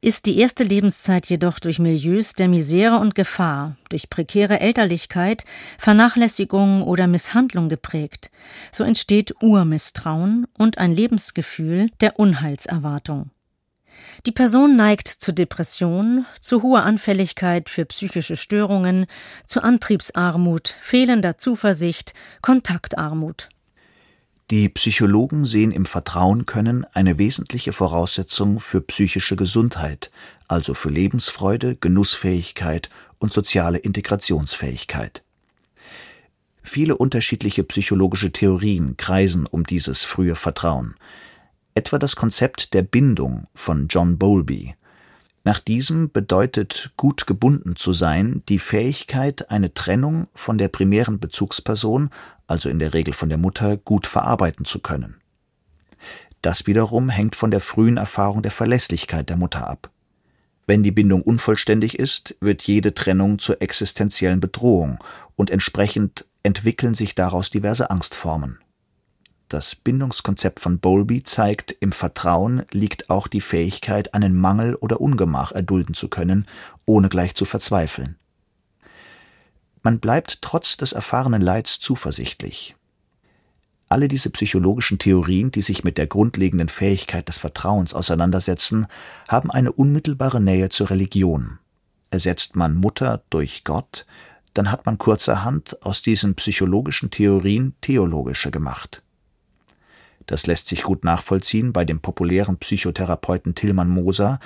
Ist 0.05 0.27
die 0.27 0.37
erste 0.41 0.65
Lebenszeit 0.65 1.27
jedoch 1.27 1.61
durch 1.61 1.79
Milieus 1.79 2.35
der 2.35 2.49
Misere 2.49 2.99
und 2.99 3.15
Gefahr, 3.15 3.77
durch 3.89 4.11
prekäre 4.11 4.59
Elterlichkeit, 4.59 5.45
Vernachlässigung 5.79 6.83
oder 6.83 7.07
Misshandlung 7.07 7.69
geprägt, 7.69 8.33
so 8.73 8.83
entsteht 8.83 9.33
Urmisstrauen 9.41 10.49
und 10.59 10.79
ein 10.79 10.91
Lebensgefühl 10.91 11.89
der 12.01 12.19
Unheilserwartung. 12.19 13.31
Die 14.27 14.33
Person 14.33 14.75
neigt 14.75 15.07
zu 15.07 15.33
Depression, 15.33 16.27
zu 16.41 16.65
hoher 16.65 16.83
Anfälligkeit 16.83 17.71
für 17.71 17.85
psychische 17.85 18.35
Störungen, 18.35 19.07
zu 19.47 19.63
Antriebsarmut, 19.63 20.75
fehlender 20.81 21.39
Zuversicht, 21.39 22.13
Kontaktarmut. 22.41 23.51
Die 24.53 24.69
Psychologen 24.69 25.47
sehen 25.47 25.73
im 25.73 25.87
Vertrauen 25.87 26.45
können 26.45 26.85
eine 26.93 27.17
wesentliche 27.17 27.73
Voraussetzung 27.73 28.61
für 28.61 28.83
psychische 28.83 29.35
Gesundheit, 29.35 30.11
also 30.47 30.75
für 30.75 30.91
Lebensfreude, 30.91 31.77
Genussfähigkeit 31.77 32.91
und 33.19 33.33
soziale 33.33 33.79
Integrationsfähigkeit. 33.79 35.23
Viele 36.63 36.99
unterschiedliche 36.99 37.65
psychologische 37.65 38.31
Theorien 38.31 38.99
kreisen 38.99 39.47
um 39.47 39.65
dieses 39.65 40.05
frühe 40.05 40.35
Vertrauen, 40.35 40.97
etwa 41.75 41.99
das 41.99 42.15
Konzept 42.15 42.75
der 42.75 42.83
Bindung 42.83 43.47
von 43.55 43.89
John 43.89 44.19
Bowlby. 44.19 44.75
Nach 45.45 45.61
diesem 45.61 46.13
bedeutet 46.13 46.93
gut 46.99 47.27
gebunden 47.27 47.75
zu 47.75 47.95
sein 47.95 48.43
die 48.51 48.59
Fähigkeit, 48.59 49.51
eine 49.51 49.73
Trennung 49.73 50.29
von 50.35 50.59
der 50.59 50.69
primären 50.69 51.19
Bezugsperson 51.19 52.11
also 52.53 52.69
in 52.69 52.79
der 52.79 52.93
Regel 52.93 53.15
von 53.15 53.31
der 53.31 53.39
Mutter, 53.39 53.79
gut 53.79 54.07
verarbeiten 54.07 54.67
zu 54.67 54.81
können. 54.81 55.17
Das 56.43 56.67
wiederum 56.67 57.09
hängt 57.09 57.35
von 57.35 57.51
der 57.51 57.61
frühen 57.61 57.97
Erfahrung 57.97 58.43
der 58.43 58.53
Verlässlichkeit 58.53 59.31
der 59.31 59.39
Mutter 59.39 59.67
ab. 59.67 59.91
Wenn 60.67 60.83
die 60.83 60.91
Bindung 60.91 61.23
unvollständig 61.23 61.99
ist, 61.99 62.37
wird 62.41 62.63
jede 62.63 62.95
Trennung 62.95 63.39
zur 63.39 63.63
existenziellen 63.63 64.41
Bedrohung 64.41 64.99
und 65.35 65.51
entsprechend 65.51 66.27
entwickeln 66.43 66.95
sich 66.95 67.15
daraus 67.15 67.51
diverse 67.51 67.91
Angstformen. 67.91 68.59
Das 69.49 69.75
Bindungskonzept 69.75 70.61
von 70.61 70.79
Bowlby 70.79 71.23
zeigt, 71.23 71.73
im 71.81 71.93
Vertrauen 71.93 72.65
liegt 72.71 73.11
auch 73.11 73.29
die 73.29 73.41
Fähigkeit, 73.41 74.15
einen 74.15 74.37
Mangel 74.37 74.75
oder 74.77 75.01
Ungemach 75.01 75.53
erdulden 75.53 75.95
zu 75.95 76.09
können, 76.09 76.47
ohne 76.85 77.09
gleich 77.09 77.35
zu 77.35 77.45
verzweifeln. 77.45 78.17
Man 79.83 79.99
bleibt 79.99 80.43
trotz 80.43 80.77
des 80.77 80.93
erfahrenen 80.93 81.43
Leids 81.43 81.81
zuversichtlich. 81.81 82.77
Alle 83.89 84.09
diese 84.09 84.31
psychologischen 84.31 84.99
Theorien, 84.99 85.51
die 85.51 85.61
sich 85.61 85.85
mit 85.85 85.99
der 85.99 86.07
grundlegenden 86.07 86.69
Fähigkeit 86.69 87.29
des 87.29 87.37
Vertrauens 87.37 87.93
auseinandersetzen, 87.93 88.87
haben 89.29 89.51
eine 89.51 89.73
unmittelbare 89.73 90.41
Nähe 90.41 90.71
zur 90.71 90.89
Religion. 90.89 91.59
Ersetzt 92.11 92.57
man 92.57 92.77
Mutter 92.77 93.23
durch 93.29 93.65
Gott, 93.65 94.07
dann 94.55 94.71
hat 94.71 94.87
man 94.87 94.99
kurzerhand 94.99 95.83
aus 95.83 96.03
diesen 96.03 96.35
psychologischen 96.37 97.11
Theorien 97.11 97.75
theologische 97.81 98.51
gemacht. 98.51 99.03
Das 100.27 100.47
lässt 100.47 100.69
sich 100.69 100.83
gut 100.83 101.05
nachvollziehen 101.05 101.73
bei 101.73 101.85
dem 101.85 102.01
populären 102.01 102.57
Psychotherapeuten 102.57 103.55
Tillmann 103.55 103.89
Moser, 103.89 104.39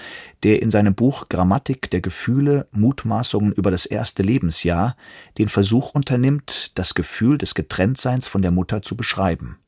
der 0.43 0.63
in 0.63 0.71
seinem 0.71 0.95
Buch 0.95 1.29
Grammatik 1.29 1.91
der 1.91 2.01
Gefühle 2.01 2.67
Mutmaßungen 2.73 3.53
über 3.53 3.71
das 3.71 3.87
erste 3.87 4.23
Lebensjahr 4.23 4.97
den 5.39 5.49
Versuch 5.49 5.91
unternimmt, 5.91 6.73
das 6.75 6.95
Gefühl 6.95 7.39
des 7.39 7.55
Getrenntseins 7.55 8.27
von 8.27 8.43
der 8.43 8.51
Mutter 8.51 8.83
zu 8.83 8.97
beschreiben. 8.97 9.59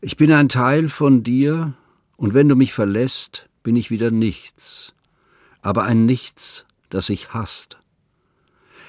Ich 0.00 0.16
bin 0.16 0.32
ein 0.32 0.48
Teil 0.48 0.88
von 0.88 1.22
dir, 1.22 1.74
und 2.16 2.32
wenn 2.32 2.48
du 2.48 2.56
mich 2.56 2.72
verlässt, 2.72 3.48
bin 3.62 3.76
ich 3.76 3.90
wieder 3.90 4.10
nichts, 4.10 4.94
aber 5.60 5.84
ein 5.84 6.06
Nichts, 6.06 6.64
das 6.88 7.06
sich 7.06 7.34
hasst. 7.34 7.78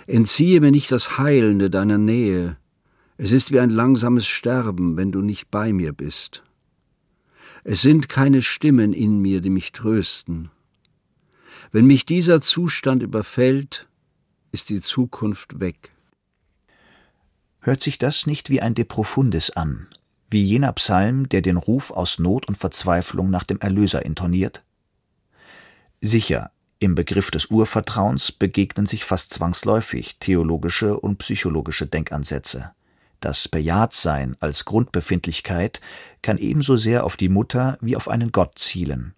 Entziehe 0.06 0.62
mir 0.62 0.72
nicht 0.72 0.92
das 0.92 1.18
Heilende 1.18 1.70
deiner 1.70 1.98
Nähe, 1.98 2.58
es 3.18 3.32
ist 3.32 3.52
wie 3.52 3.60
ein 3.60 3.72
langsames 3.72 4.28
Sterben, 4.28 4.96
wenn 4.96 5.12
du 5.12 5.22
nicht 5.22 5.50
bei 5.50 5.74
mir 5.74 5.92
bist. 5.92 6.44
Es 7.70 7.82
sind 7.82 8.08
keine 8.08 8.42
Stimmen 8.42 8.94
in 8.94 9.20
mir, 9.20 9.42
die 9.42 9.50
mich 9.50 9.74
trösten. 9.74 10.52
Wenn 11.74 11.86
mich 11.86 12.06
dieser 12.06 12.42
Zustand 12.42 13.04
überfällt, 13.04 13.90
ist 14.54 14.70
die 14.70 14.80
Zukunft 14.80 15.60
weg. 15.60 15.92
Hört 17.60 17.84
sich 17.84 17.98
das 17.98 18.26
nicht 18.26 18.50
wie 18.50 18.62
ein 18.62 18.74
De 18.74 18.86
Profundis 18.86 19.50
an, 19.50 19.88
wie 20.30 20.44
jener 20.44 20.72
Psalm, 20.72 21.28
der 21.28 21.42
den 21.42 21.58
Ruf 21.58 21.92
aus 21.92 22.20
Not 22.20 22.48
und 22.48 22.58
Verzweiflung 22.58 23.30
nach 23.30 23.44
dem 23.44 23.60
Erlöser 23.60 24.06
intoniert? 24.06 24.64
Sicher, 26.00 26.52
im 26.80 26.96
Begriff 26.96 27.32
des 27.32 27.48
Urvertrauens 27.48 28.32
begegnen 28.32 28.86
sich 28.86 29.04
fast 29.04 29.34
zwangsläufig 29.34 30.16
theologische 30.22 30.98
und 30.98 31.18
psychologische 31.18 31.86
Denkansätze. 31.86 32.72
Das 33.20 33.48
Bejahtsein 33.48 34.38
als 34.40 34.66
Grundbefindlichkeit 34.66 35.82
kann 36.22 36.38
ebenso 36.38 36.76
sehr 36.76 37.04
auf 37.04 37.18
die 37.18 37.30
Mutter 37.30 37.78
wie 37.82 37.96
auf 37.96 38.08
einen 38.08 38.32
Gott 38.32 38.60
zielen. 38.60 39.14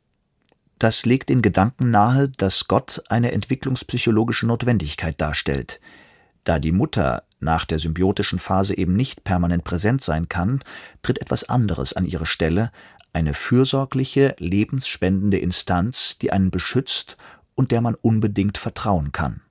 Das 0.79 1.05
legt 1.05 1.27
den 1.27 1.41
Gedanken 1.41 1.91
nahe, 1.91 2.29
dass 2.29 2.69
Gott 2.69 3.03
eine 3.09 3.33
entwicklungspsychologische 3.33 4.47
Notwendigkeit 4.47 5.19
darstellt. 5.19 5.81
Da 6.45 6.57
die 6.59 6.71
Mutter 6.71 7.23
nach 7.41 7.65
der 7.65 7.79
symbiotischen 7.79 8.39
Phase 8.39 8.77
eben 8.77 8.95
nicht 8.95 9.25
permanent 9.25 9.65
präsent 9.65 10.01
sein 10.01 10.29
kann, 10.29 10.63
tritt 11.01 11.19
etwas 11.19 11.49
anderes 11.49 11.93
an 11.93 12.05
ihre 12.05 12.25
Stelle, 12.25 12.71
eine 13.11 13.33
fürsorgliche, 13.33 14.35
lebensspendende 14.39 15.37
Instanz, 15.37 16.17
die 16.17 16.31
einen 16.31 16.51
beschützt 16.51 17.17
und 17.55 17.71
der 17.71 17.81
man 17.81 17.95
unbedingt 17.95 18.57
vertrauen 18.57 19.11
kann. 19.11 19.41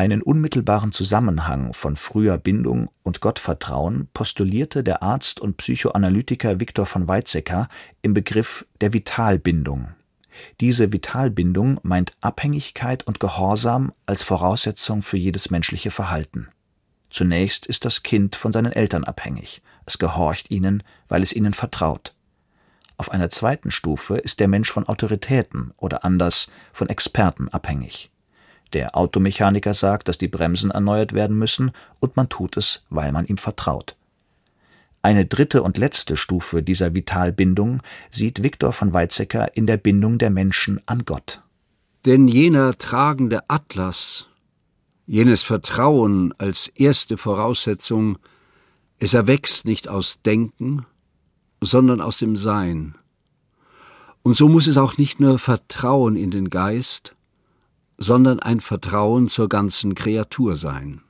Einen 0.00 0.22
unmittelbaren 0.22 0.92
Zusammenhang 0.92 1.74
von 1.74 1.94
früher 1.94 2.38
Bindung 2.38 2.88
und 3.02 3.20
Gottvertrauen 3.20 4.08
postulierte 4.14 4.82
der 4.82 5.02
Arzt 5.02 5.40
und 5.40 5.58
Psychoanalytiker 5.58 6.58
Viktor 6.58 6.86
von 6.86 7.06
Weizsäcker 7.06 7.68
im 8.00 8.14
Begriff 8.14 8.64
der 8.80 8.94
Vitalbindung. 8.94 9.88
Diese 10.58 10.90
Vitalbindung 10.94 11.80
meint 11.82 12.12
Abhängigkeit 12.22 13.06
und 13.06 13.20
Gehorsam 13.20 13.92
als 14.06 14.22
Voraussetzung 14.22 15.02
für 15.02 15.18
jedes 15.18 15.50
menschliche 15.50 15.90
Verhalten. 15.90 16.48
Zunächst 17.10 17.66
ist 17.66 17.84
das 17.84 18.02
Kind 18.02 18.36
von 18.36 18.52
seinen 18.52 18.72
Eltern 18.72 19.04
abhängig, 19.04 19.60
es 19.84 19.98
gehorcht 19.98 20.50
ihnen, 20.50 20.82
weil 21.08 21.22
es 21.22 21.34
ihnen 21.34 21.52
vertraut. 21.52 22.14
Auf 22.96 23.10
einer 23.10 23.28
zweiten 23.28 23.70
Stufe 23.70 24.16
ist 24.16 24.40
der 24.40 24.48
Mensch 24.48 24.72
von 24.72 24.88
Autoritäten 24.88 25.74
oder 25.76 26.06
anders 26.06 26.50
von 26.72 26.88
Experten 26.88 27.50
abhängig. 27.50 28.10
Der 28.72 28.96
Automechaniker 28.96 29.74
sagt, 29.74 30.08
dass 30.08 30.18
die 30.18 30.28
Bremsen 30.28 30.70
erneuert 30.70 31.12
werden 31.12 31.36
müssen, 31.36 31.72
und 31.98 32.16
man 32.16 32.28
tut 32.28 32.56
es, 32.56 32.84
weil 32.90 33.12
man 33.12 33.26
ihm 33.26 33.38
vertraut. 33.38 33.96
Eine 35.02 35.24
dritte 35.24 35.62
und 35.62 35.78
letzte 35.78 36.16
Stufe 36.16 36.62
dieser 36.62 36.94
Vitalbindung 36.94 37.82
sieht 38.10 38.42
Viktor 38.42 38.72
von 38.72 38.92
Weizsäcker 38.92 39.56
in 39.56 39.66
der 39.66 39.78
Bindung 39.78 40.18
der 40.18 40.30
Menschen 40.30 40.80
an 40.86 41.04
Gott. 41.06 41.42
Denn 42.04 42.28
jener 42.28 42.76
tragende 42.76 43.48
Atlas, 43.48 44.26
jenes 45.06 45.42
Vertrauen 45.42 46.34
als 46.38 46.68
erste 46.68 47.16
Voraussetzung, 47.16 48.18
es 48.98 49.14
erwächst 49.14 49.64
nicht 49.64 49.88
aus 49.88 50.20
Denken, 50.22 50.84
sondern 51.62 52.00
aus 52.02 52.18
dem 52.18 52.36
Sein. 52.36 52.94
Und 54.22 54.36
so 54.36 54.48
muss 54.48 54.66
es 54.66 54.76
auch 54.76 54.98
nicht 54.98 55.18
nur 55.18 55.38
Vertrauen 55.38 56.16
in 56.16 56.30
den 56.30 56.50
Geist, 56.50 57.16
sondern 58.00 58.40
ein 58.40 58.60
Vertrauen 58.60 59.28
zur 59.28 59.48
ganzen 59.48 59.94
Kreatur 59.94 60.56
sein. 60.56 61.02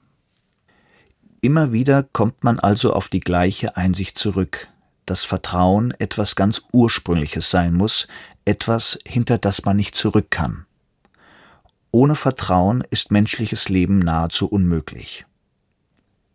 Immer 1.40 1.72
wieder 1.72 2.02
kommt 2.02 2.44
man 2.44 2.58
also 2.58 2.92
auf 2.92 3.08
die 3.08 3.20
gleiche 3.20 3.76
Einsicht 3.76 4.18
zurück, 4.18 4.68
dass 5.06 5.24
Vertrauen 5.24 5.92
etwas 5.98 6.34
ganz 6.34 6.62
Ursprüngliches 6.72 7.48
sein 7.48 7.74
muss, 7.74 8.08
etwas, 8.44 8.98
hinter 9.06 9.38
das 9.38 9.64
man 9.64 9.76
nicht 9.76 9.94
zurück 9.94 10.26
kann. 10.30 10.66
Ohne 11.92 12.16
Vertrauen 12.16 12.84
ist 12.90 13.10
menschliches 13.10 13.68
Leben 13.68 14.00
nahezu 14.00 14.48
unmöglich. 14.48 15.24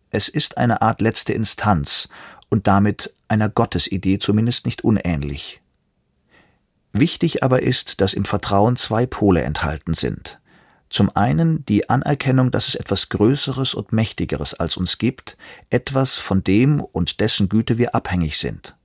Es 0.09 0.29
ist 0.29 0.57
eine 0.57 0.81
Art 0.81 1.01
letzte 1.01 1.33
Instanz 1.33 2.07
und 2.49 2.67
damit 2.67 3.13
einer 3.27 3.49
Gottesidee 3.49 4.19
zumindest 4.19 4.65
nicht 4.65 4.83
unähnlich. 4.83 5.61
Wichtig 6.93 7.43
aber 7.43 7.61
ist, 7.61 7.99
dass 7.99 8.13
im 8.13 8.23
Vertrauen 8.23 8.77
zwei 8.77 9.05
Pole 9.05 9.41
enthalten 9.43 9.93
sind. 9.93 10.39
Zum 10.89 11.15
einen 11.15 11.65
die 11.65 11.89
Anerkennung, 11.89 12.51
dass 12.51 12.67
es 12.67 12.75
etwas 12.75 13.09
Größeres 13.09 13.73
und 13.73 13.91
Mächtigeres 13.91 14.53
als 14.53 14.77
uns 14.77 14.97
gibt, 14.97 15.37
etwas, 15.69 16.19
von 16.19 16.43
dem 16.43 16.79
und 16.79 17.19
dessen 17.19 17.49
Güte 17.49 17.77
wir 17.77 17.95
abhängig 17.95 18.37
sind. 18.37 18.75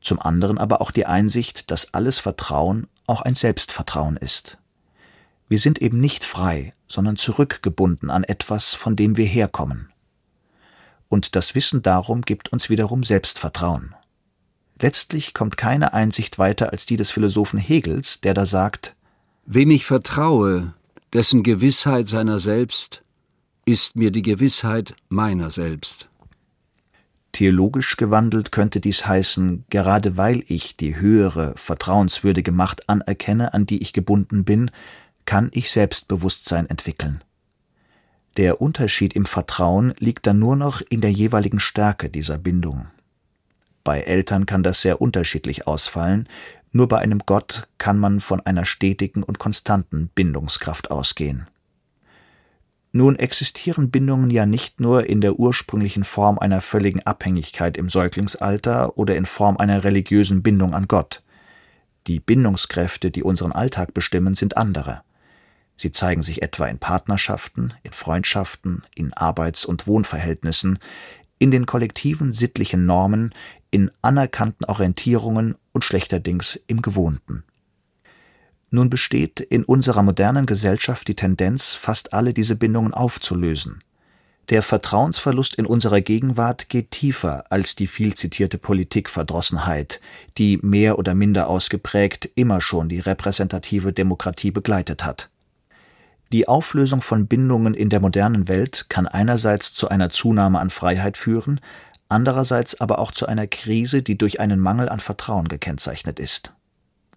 Zum 0.00 0.20
anderen 0.20 0.58
aber 0.58 0.80
auch 0.80 0.90
die 0.90 1.06
Einsicht, 1.06 1.70
dass 1.70 1.94
alles 1.94 2.18
Vertrauen 2.18 2.88
auch 3.06 3.22
ein 3.22 3.34
Selbstvertrauen 3.34 4.16
ist. 4.16 4.58
Wir 5.48 5.58
sind 5.58 5.82
eben 5.82 6.00
nicht 6.00 6.24
frei, 6.24 6.72
sondern 6.88 7.16
zurückgebunden 7.16 8.10
an 8.10 8.24
etwas, 8.24 8.74
von 8.74 8.96
dem 8.96 9.16
wir 9.16 9.26
herkommen. 9.26 9.92
Und 11.08 11.36
das 11.36 11.54
Wissen 11.54 11.82
darum 11.82 12.22
gibt 12.22 12.52
uns 12.52 12.70
wiederum 12.70 13.04
Selbstvertrauen. 13.04 13.94
Letztlich 14.80 15.34
kommt 15.34 15.56
keine 15.56 15.92
Einsicht 15.92 16.38
weiter 16.38 16.72
als 16.72 16.86
die 16.86 16.96
des 16.96 17.10
Philosophen 17.10 17.58
Hegels, 17.58 18.20
der 18.20 18.34
da 18.34 18.46
sagt 18.46 18.96
Wem 19.44 19.70
ich 19.70 19.84
vertraue, 19.84 20.72
dessen 21.12 21.42
Gewissheit 21.42 22.08
seiner 22.08 22.38
selbst 22.38 23.02
ist 23.64 23.96
mir 23.96 24.10
die 24.10 24.22
Gewissheit 24.22 24.94
meiner 25.08 25.50
selbst. 25.50 26.08
Theologisch 27.32 27.96
gewandelt 27.96 28.52
könnte 28.52 28.80
dies 28.80 29.06
heißen, 29.06 29.64
gerade 29.70 30.16
weil 30.16 30.44
ich 30.48 30.76
die 30.76 30.96
höhere, 30.96 31.54
vertrauenswürdige 31.56 32.52
Macht 32.52 32.88
anerkenne, 32.88 33.54
an 33.54 33.64
die 33.64 33.80
ich 33.80 33.92
gebunden 33.92 34.44
bin, 34.44 34.70
kann 35.24 35.50
ich 35.52 35.70
Selbstbewusstsein 35.70 36.68
entwickeln. 36.68 37.22
Der 38.36 38.60
Unterschied 38.60 39.14
im 39.14 39.24
Vertrauen 39.26 39.94
liegt 39.98 40.26
dann 40.26 40.38
nur 40.38 40.56
noch 40.56 40.82
in 40.88 41.00
der 41.00 41.12
jeweiligen 41.12 41.60
Stärke 41.60 42.10
dieser 42.10 42.38
Bindung. 42.38 42.86
Bei 43.84 44.00
Eltern 44.00 44.46
kann 44.46 44.62
das 44.62 44.82
sehr 44.82 45.00
unterschiedlich 45.00 45.66
ausfallen, 45.66 46.28
nur 46.72 46.88
bei 46.88 46.98
einem 46.98 47.20
Gott 47.26 47.68
kann 47.78 47.98
man 47.98 48.20
von 48.20 48.40
einer 48.40 48.64
stetigen 48.64 49.22
und 49.22 49.38
konstanten 49.38 50.08
Bindungskraft 50.14 50.90
ausgehen. 50.90 51.46
Nun 52.94 53.16
existieren 53.16 53.90
Bindungen 53.90 54.30
ja 54.30 54.44
nicht 54.44 54.78
nur 54.80 55.06
in 55.06 55.22
der 55.22 55.38
ursprünglichen 55.38 56.04
Form 56.04 56.38
einer 56.38 56.60
völligen 56.60 57.00
Abhängigkeit 57.00 57.78
im 57.78 57.88
Säuglingsalter 57.88 58.98
oder 58.98 59.16
in 59.16 59.24
Form 59.24 59.56
einer 59.56 59.84
religiösen 59.84 60.42
Bindung 60.42 60.74
an 60.74 60.88
Gott. 60.88 61.22
Die 62.06 62.20
Bindungskräfte, 62.20 63.10
die 63.10 63.22
unseren 63.22 63.52
Alltag 63.52 63.94
bestimmen, 63.94 64.34
sind 64.34 64.58
andere. 64.58 65.02
Sie 65.76 65.90
zeigen 65.90 66.22
sich 66.22 66.42
etwa 66.42 66.66
in 66.66 66.78
Partnerschaften, 66.78 67.72
in 67.82 67.92
Freundschaften, 67.92 68.82
in 68.94 69.14
Arbeits- 69.14 69.64
und 69.64 69.86
Wohnverhältnissen, 69.86 70.78
in 71.42 71.50
den 71.50 71.66
kollektiven 71.66 72.32
sittlichen 72.32 72.86
Normen, 72.86 73.34
in 73.72 73.90
anerkannten 74.00 74.64
Orientierungen 74.66 75.56
und 75.72 75.82
schlechterdings 75.82 76.54
im 76.68 76.82
Gewohnten. 76.82 77.42
Nun 78.70 78.88
besteht 78.88 79.40
in 79.40 79.64
unserer 79.64 80.04
modernen 80.04 80.46
Gesellschaft 80.46 81.08
die 81.08 81.16
Tendenz, 81.16 81.74
fast 81.74 82.12
alle 82.12 82.32
diese 82.32 82.54
Bindungen 82.54 82.94
aufzulösen. 82.94 83.82
Der 84.50 84.62
Vertrauensverlust 84.62 85.56
in 85.56 85.66
unserer 85.66 86.00
Gegenwart 86.00 86.68
geht 86.68 86.92
tiefer 86.92 87.44
als 87.50 87.74
die 87.74 87.88
viel 87.88 88.14
zitierte 88.14 88.58
Politikverdrossenheit, 88.58 90.00
die 90.38 90.60
mehr 90.62 90.96
oder 90.96 91.16
minder 91.16 91.48
ausgeprägt 91.48 92.30
immer 92.36 92.60
schon 92.60 92.88
die 92.88 93.00
repräsentative 93.00 93.92
Demokratie 93.92 94.52
begleitet 94.52 95.04
hat. 95.04 95.31
Die 96.32 96.48
Auflösung 96.48 97.02
von 97.02 97.26
Bindungen 97.26 97.74
in 97.74 97.90
der 97.90 98.00
modernen 98.00 98.48
Welt 98.48 98.86
kann 98.88 99.06
einerseits 99.06 99.74
zu 99.74 99.88
einer 99.88 100.08
Zunahme 100.08 100.60
an 100.60 100.70
Freiheit 100.70 101.18
führen, 101.18 101.60
andererseits 102.08 102.80
aber 102.80 102.98
auch 102.98 103.12
zu 103.12 103.26
einer 103.26 103.46
Krise, 103.46 104.02
die 104.02 104.16
durch 104.16 104.40
einen 104.40 104.58
Mangel 104.58 104.88
an 104.88 105.00
Vertrauen 105.00 105.48
gekennzeichnet 105.48 106.18
ist. 106.18 106.54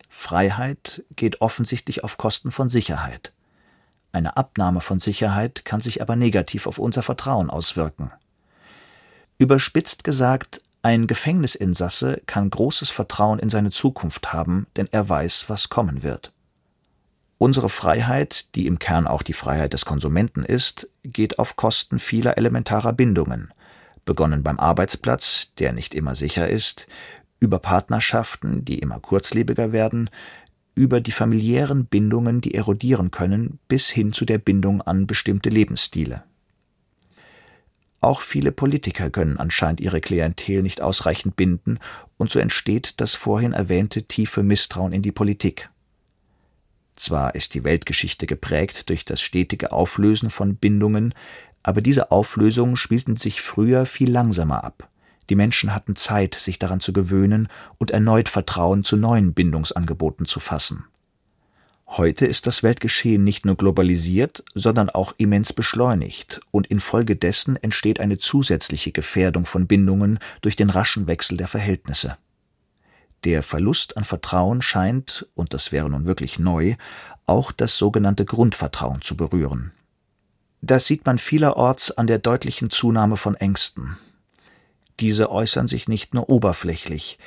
Freiheit 0.09 1.03
geht 1.15 1.39
offensichtlich 1.39 2.03
auf 2.03 2.17
Kosten 2.17 2.51
von 2.51 2.67
Sicherheit. 2.67 3.31
Eine 4.11 4.35
Abnahme 4.35 4.81
von 4.81 4.99
Sicherheit 4.99 5.63
kann 5.63 5.79
sich 5.79 6.01
aber 6.01 6.17
negativ 6.17 6.67
auf 6.67 6.77
unser 6.77 7.03
Vertrauen 7.03 7.49
auswirken. 7.49 8.11
Überspitzt 9.37 10.03
gesagt, 10.03 10.61
ein 10.83 11.07
Gefängnisinsasse 11.07 12.21
kann 12.25 12.49
großes 12.49 12.89
Vertrauen 12.89 13.39
in 13.39 13.49
seine 13.49 13.71
Zukunft 13.71 14.33
haben, 14.33 14.67
denn 14.75 14.87
er 14.91 15.07
weiß, 15.07 15.45
was 15.47 15.69
kommen 15.69 16.03
wird. 16.03 16.34
Unsere 17.37 17.69
Freiheit, 17.69 18.55
die 18.55 18.65
im 18.65 18.79
Kern 18.79 19.07
auch 19.07 19.21
die 19.21 19.33
Freiheit 19.33 19.73
des 19.73 19.83
Konsumenten 19.85 20.45
ist, 20.45 20.89
geht 21.03 21.37
auf 21.37 21.57
Kosten 21.57 21.99
vieler 21.99 22.37
elementarer 22.37 22.93
Bindungen, 22.93 23.53
begonnen 24.05 24.41
beim 24.41 24.59
Arbeitsplatz, 24.59 25.53
der 25.59 25.73
nicht 25.73 25.93
immer 25.93 26.15
sicher 26.15 26.47
ist, 26.47 26.87
über 27.41 27.59
Partnerschaften, 27.59 28.63
die 28.63 28.79
immer 28.79 29.01
kurzlebiger 29.01 29.73
werden, 29.73 30.09
über 30.75 31.01
die 31.01 31.11
familiären 31.11 31.85
Bindungen, 31.85 32.39
die 32.39 32.53
erodieren 32.53 33.11
können, 33.11 33.59
bis 33.67 33.89
hin 33.89 34.13
zu 34.13 34.25
der 34.25 34.37
Bindung 34.37 34.81
an 34.81 35.05
bestimmte 35.05 35.49
Lebensstile. 35.49 36.23
Auch 37.99 38.21
viele 38.21 38.51
Politiker 38.51 39.09
können 39.09 39.37
anscheinend 39.37 39.81
ihre 39.81 39.99
Klientel 39.99 40.61
nicht 40.61 40.81
ausreichend 40.81 41.35
binden, 41.35 41.79
und 42.17 42.29
so 42.29 42.39
entsteht 42.39 43.01
das 43.01 43.15
vorhin 43.15 43.51
erwähnte 43.51 44.03
tiefe 44.03 44.43
Misstrauen 44.43 44.93
in 44.93 45.01
die 45.01 45.11
Politik. 45.11 45.69
Zwar 46.95 47.35
ist 47.35 47.53
die 47.53 47.63
Weltgeschichte 47.63 48.25
geprägt 48.25 48.89
durch 48.89 49.05
das 49.05 49.21
stetige 49.21 49.71
Auflösen 49.71 50.29
von 50.29 50.55
Bindungen, 50.55 51.13
aber 51.63 51.81
diese 51.81 52.11
Auflösungen 52.11 52.77
spielten 52.77 53.15
sich 53.15 53.41
früher 53.41 53.85
viel 53.85 54.11
langsamer 54.11 54.63
ab. 54.63 54.89
Die 55.29 55.35
Menschen 55.35 55.73
hatten 55.73 55.95
Zeit, 55.95 56.35
sich 56.35 56.59
daran 56.59 56.79
zu 56.79 56.93
gewöhnen 56.93 57.47
und 57.77 57.91
erneut 57.91 58.29
Vertrauen 58.29 58.83
zu 58.83 58.95
neuen 58.95 59.33
Bindungsangeboten 59.33 60.25
zu 60.25 60.39
fassen. 60.39 60.85
Heute 61.87 62.25
ist 62.25 62.47
das 62.47 62.63
Weltgeschehen 62.63 63.23
nicht 63.23 63.45
nur 63.45 63.55
globalisiert, 63.55 64.43
sondern 64.53 64.89
auch 64.89 65.13
immens 65.17 65.53
beschleunigt, 65.53 66.41
und 66.51 66.67
infolgedessen 66.67 67.57
entsteht 67.61 67.99
eine 67.99 68.17
zusätzliche 68.17 68.91
Gefährdung 68.91 69.45
von 69.45 69.67
Bindungen 69.67 70.19
durch 70.41 70.55
den 70.55 70.69
raschen 70.69 71.07
Wechsel 71.07 71.37
der 71.37 71.47
Verhältnisse. 71.47 72.17
Der 73.25 73.41
Verlust 73.41 73.97
an 73.97 74.05
Vertrauen 74.05 74.61
scheint, 74.61 75.27
und 75.33 75.55
das 75.55 75.71
wäre 75.71 75.89
nun 75.89 76.05
wirklich 76.05 76.37
neu, 76.37 76.75
auch 77.25 77.51
das 77.51 77.75
sogenannte 77.75 78.23
Grundvertrauen 78.23 79.01
zu 79.01 79.17
berühren. 79.17 79.71
Das 80.61 80.85
sieht 80.85 81.07
man 81.07 81.17
vielerorts 81.17 81.89
an 81.89 82.05
der 82.05 82.19
deutlichen 82.19 82.69
Zunahme 82.69 83.17
von 83.17 83.33
Ängsten. 83.33 83.97
Diese 84.99 85.31
äußern 85.31 85.67
sich 85.67 85.87
nicht 85.87 86.13
nur 86.13 86.29
oberflächlich. 86.29 87.17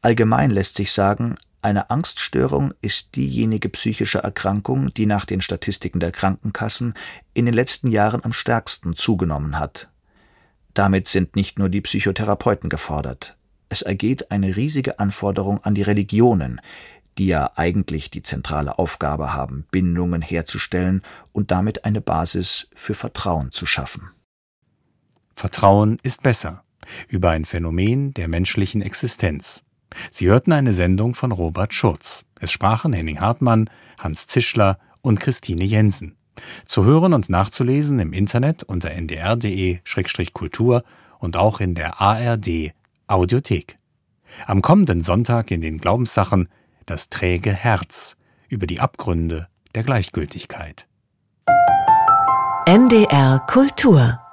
Allgemein 0.00 0.52
lässt 0.52 0.76
sich 0.76 0.92
sagen, 0.92 1.34
eine 1.60 1.90
Angststörung 1.90 2.72
ist 2.80 3.16
diejenige 3.16 3.70
psychische 3.70 4.18
Erkrankung, 4.18 4.94
die 4.94 5.06
nach 5.06 5.26
den 5.26 5.40
Statistiken 5.40 5.98
der 5.98 6.12
Krankenkassen 6.12 6.94
in 7.32 7.46
den 7.46 7.54
letzten 7.54 7.88
Jahren 7.90 8.24
am 8.24 8.32
stärksten 8.32 8.94
zugenommen 8.94 9.58
hat. 9.58 9.90
Damit 10.72 11.08
sind 11.08 11.34
nicht 11.34 11.58
nur 11.58 11.68
die 11.68 11.80
Psychotherapeuten 11.80 12.68
gefordert. 12.68 13.36
Es 13.68 13.82
ergeht 13.82 14.30
eine 14.30 14.56
riesige 14.56 14.98
Anforderung 14.98 15.62
an 15.62 15.74
die 15.74 15.82
Religionen, 15.82 16.60
die 17.18 17.26
ja 17.26 17.50
eigentlich 17.56 18.10
die 18.10 18.22
zentrale 18.22 18.78
Aufgabe 18.78 19.34
haben, 19.34 19.66
Bindungen 19.70 20.22
herzustellen 20.22 21.02
und 21.32 21.50
damit 21.50 21.84
eine 21.84 22.00
Basis 22.00 22.68
für 22.74 22.94
Vertrauen 22.94 23.52
zu 23.52 23.66
schaffen. 23.66 24.10
Vertrauen 25.36 25.98
ist 26.02 26.22
besser 26.22 26.62
über 27.08 27.30
ein 27.30 27.44
Phänomen 27.44 28.14
der 28.14 28.28
menschlichen 28.28 28.82
Existenz. 28.82 29.64
Sie 30.10 30.26
hörten 30.26 30.52
eine 30.52 30.72
Sendung 30.72 31.14
von 31.14 31.32
Robert 31.32 31.72
Schurz. 31.72 32.24
Es 32.40 32.52
sprachen 32.52 32.92
Henning 32.92 33.20
Hartmann, 33.20 33.70
Hans 33.98 34.26
Zischler 34.26 34.78
und 35.02 35.20
Christine 35.20 35.64
Jensen. 35.64 36.16
Zu 36.64 36.84
hören 36.84 37.12
und 37.14 37.30
nachzulesen 37.30 38.00
im 38.00 38.12
Internet 38.12 38.64
unter 38.64 38.90
ndr.de-kultur 38.90 39.62
und 41.20 41.36
auch 41.36 41.60
in 41.60 41.76
der 41.76 42.00
ARD 42.00 42.72
Audiothek. 43.06 43.78
Am 44.46 44.62
kommenden 44.62 45.00
Sonntag 45.00 45.50
in 45.50 45.60
den 45.60 45.78
Glaubenssachen 45.78 46.48
das 46.86 47.08
träge 47.08 47.52
Herz 47.52 48.16
über 48.48 48.66
die 48.66 48.80
Abgründe 48.80 49.48
der 49.74 49.82
Gleichgültigkeit. 49.82 50.86
NDR 52.66 53.40
Kultur 53.46 54.23